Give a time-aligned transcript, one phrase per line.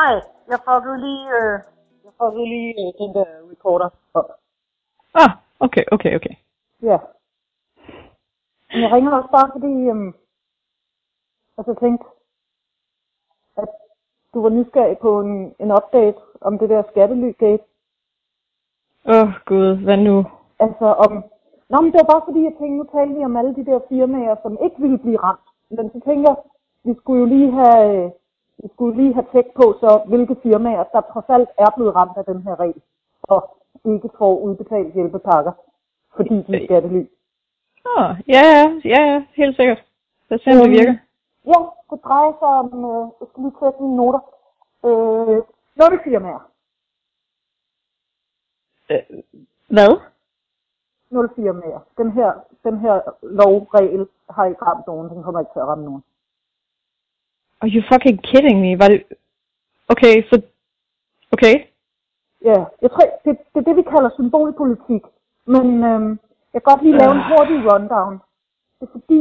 [0.00, 0.14] Hej,
[0.48, 1.58] jeg fuckede lige, øh,
[2.04, 3.88] jeg fuckede lige øh, den der recorder.
[5.14, 5.30] Ah,
[5.60, 6.34] okay, okay, okay.
[6.82, 6.98] Ja.
[8.72, 10.12] Men jeg ringer også bare fordi, øhm,
[11.56, 12.06] altså jeg tænkte,
[13.56, 13.68] at
[14.34, 17.64] du var nysgerrig på en, en update om det der skattelygate.
[19.06, 20.16] Åh, oh, gud, hvad nu?
[20.58, 21.12] Altså om,
[21.68, 23.80] nå men det var bare fordi, jeg tænkte, nu talte vi om alle de der
[23.88, 25.46] firmaer, som ikke ville blive ramt.
[25.70, 26.36] Men så tænker jeg,
[26.84, 28.10] vi skulle jo lige have, øh,
[28.62, 32.16] vi skulle lige have tjek på, så hvilke firmaer, der trods alt er blevet ramt
[32.16, 32.82] af den her regel,
[33.22, 35.52] og ikke får udbetalt hjælpepakker,
[36.16, 37.02] fordi de er skattely.
[37.84, 39.84] Oh, ja, ja, ja, helt sikkert.
[40.28, 40.94] Lad os se, om det Øhm, virker.
[41.46, 41.58] Ja,
[41.90, 44.20] det drejer sig om, øh, jeg skal lige tjekke mine noter,
[44.84, 45.42] øh,
[46.04, 46.42] firmaer.
[48.90, 49.02] Øh,
[49.68, 49.92] hvad?
[51.10, 51.80] Nul firmaer.
[51.98, 52.32] Den her,
[52.64, 56.02] den her lovregel har ikke ramt nogen, den kommer ikke til at ramme nogen.
[57.62, 58.78] Are you fucking kidding me?
[58.78, 59.02] Var det...
[59.88, 60.42] Okay, så...
[61.32, 61.54] Okay.
[62.44, 65.02] Ja, jeg tror, det, det er det, vi kalder symbolpolitik.
[65.46, 66.10] Men øhm,
[66.52, 68.12] jeg kan godt lige lave en hurtig rundown.
[68.80, 69.20] Det er fordi,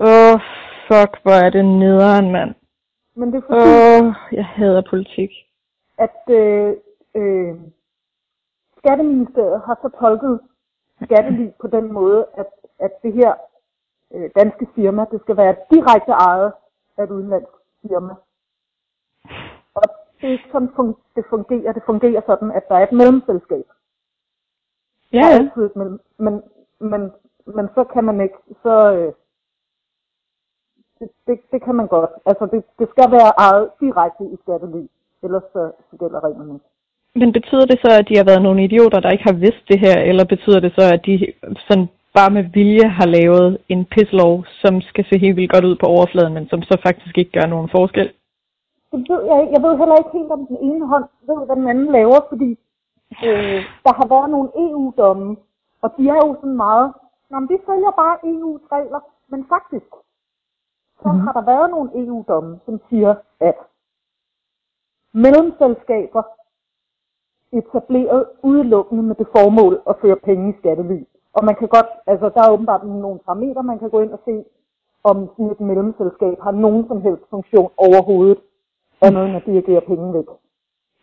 [0.00, 0.40] Åh, oh,
[0.88, 2.54] fuck, hvor er det nederen, mand.
[3.14, 5.30] men det er fordi, Åh, oh, jeg hader politik.
[5.98, 6.72] at øh,
[7.14, 7.54] øh,
[8.78, 10.40] Skatteministeriet har så tolket
[11.04, 12.46] skattely på den måde, at,
[12.78, 13.32] at det her
[14.14, 16.52] øh, danske firma, det skal være direkte ejet
[16.98, 18.14] af et udenlandsk firma.
[19.74, 19.82] Og
[20.20, 21.72] det er ikke sådan, det fungerer.
[21.72, 23.66] Det fungerer sådan, at der er et mellemselskab.
[25.12, 25.34] Ja, ja.
[25.38, 26.42] altid et mellem, men,
[26.78, 27.12] men,
[27.46, 28.74] men så kan man ikke, så...
[28.92, 29.12] Øh,
[31.00, 32.10] det, det, det kan man godt.
[32.26, 34.84] Altså, det, det skal være ejet direkte i skattely.
[35.22, 36.66] Ellers så, så gælder reglerne ikke.
[37.14, 39.80] Men betyder det så, at de har været nogle idioter, der ikke har vidst det
[39.80, 41.32] her, eller betyder det så, at de
[41.68, 45.76] sådan bare med vilje har lavet en pislov, som skal se helt vildt godt ud
[45.80, 48.08] på overfladen, men som så faktisk ikke gør nogen forskel?
[48.92, 49.52] Det ved jeg ikke.
[49.56, 52.50] Jeg ved heller ikke helt, om den ene hånd ved, hvad den anden laver, fordi
[53.28, 55.36] øh, der har været nogle EU-domme,
[55.82, 56.92] og de er jo sådan meget,
[57.30, 59.90] Nå, men vi følger bare EU's regler, men faktisk,
[61.02, 61.20] så Mhm.
[61.20, 63.56] har der været nogle EU-domme, som siger, at
[65.14, 66.22] mellemselskaber
[67.52, 71.00] etableret udelukkende med det formål at føre penge i skattely.
[71.38, 74.20] Og man kan godt, altså der er åbenbart nogle parametre, man kan gå ind og
[74.24, 74.44] se,
[75.04, 78.38] om sådan et mellemselskab har nogen som helst funktion overhovedet,
[79.02, 80.28] andet end at dirigere penge væk.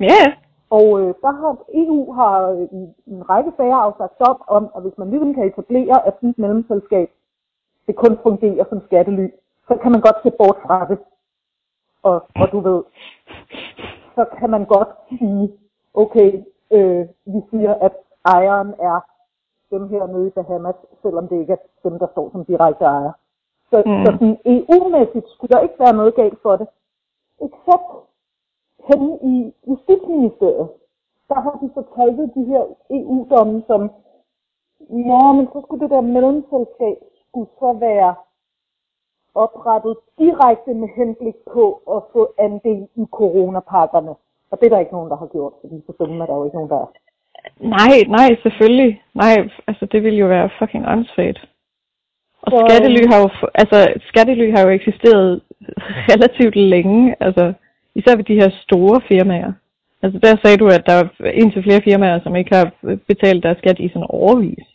[0.00, 0.26] Ja, ja.
[0.70, 4.82] Og øh, der har EU har øh, i en række sager afsagt dom om, at
[4.82, 7.08] hvis man ligesom kan etablere, at sådan et mellemselskab
[7.86, 9.28] det kun fungerer som skattely,
[9.68, 10.98] så kan man godt se bort fra det.
[12.02, 12.82] Og, og du ved,
[14.14, 15.52] så kan man godt sige,
[15.94, 16.30] okay,
[16.70, 17.92] øh, vi siger, at
[18.24, 19.00] ejeren er
[19.70, 23.12] dem her nede i Bahamas, selvom det ikke er dem, der står som direkte ejer.
[23.70, 24.04] Så, Mm.
[24.04, 26.68] så sådan EU-mæssigt skulle der ikke være noget galt for det.
[27.46, 27.88] Except
[28.88, 30.68] henne i Justitsministeriet,
[31.28, 33.90] der har de så tolket de her EU-domme som,
[35.10, 38.14] ja, men så skulle det der mellemselskab skulle så være
[39.34, 41.64] oprettet direkte med henblik på
[41.96, 44.14] at få andel i coronapakkerne.
[44.50, 46.44] Og det er der ikke nogen, der har gjort, fordi så dumme er der jo
[46.44, 46.86] ikke nogen, der er.
[47.60, 49.02] Nej, nej, selvfølgelig.
[49.14, 51.40] Nej, altså det ville jo være fucking åndssvagt.
[52.42, 53.78] Og Så- skattely har jo, altså
[54.10, 55.42] skattely har jo eksisteret
[56.12, 57.52] relativt længe, altså
[57.94, 59.52] især ved de her store firmaer.
[60.02, 62.66] Altså der sagde du, at der er indtil flere firmaer, som ikke har
[63.10, 64.66] betalt deres skat i sådan overvis.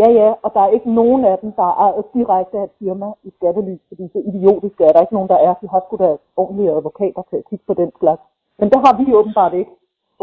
[0.00, 3.06] Ja, ja, og der er ikke nogen af dem, der er direkte af et firma
[3.28, 5.52] i skattely, fordi så idiotisk er der ikke nogen, der er.
[5.62, 6.10] De har sgu da
[6.42, 8.22] ordentlige advokater til at kigge på den slags.
[8.58, 9.72] Men der har vi åbenbart ikke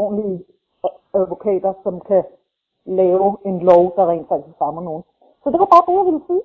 [0.03, 0.37] ordentlige
[1.13, 2.23] advokater, som kan
[2.85, 5.03] lave en lov, der rent faktisk rammer nogen.
[5.43, 6.43] Så det var bare det, jeg ville sige.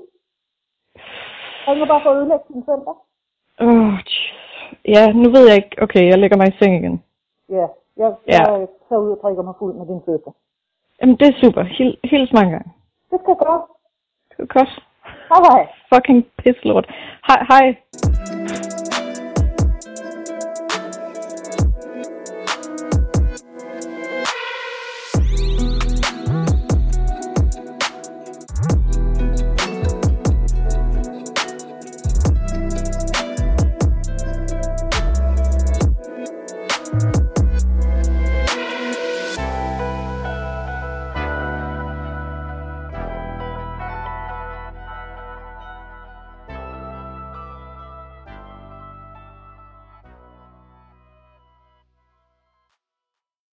[1.66, 2.94] Jeg ringer bare for at ødelægge din søndag.
[3.64, 3.92] Oh,
[4.94, 5.82] ja, nu ved jeg ikke.
[5.82, 7.02] Okay, jeg lægger mig i seng igen.
[7.49, 7.66] Ja,
[7.96, 8.43] jeg, Ja.
[8.52, 10.31] jeg tager ud og drikker mig fuld med din søster.
[11.00, 11.62] Jamen, det er super.
[11.62, 12.70] Hil, hils mange gange.
[13.11, 13.62] Det skal jeg gøre.
[14.31, 14.72] Det er godt.
[15.31, 15.62] Hej hej.
[15.94, 16.87] Fucking pisslort.
[17.28, 17.66] Hej, hej.